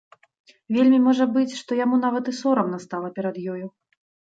[0.77, 3.65] Вельмі можа быць, што яму нават і сорамна стала перад ёю.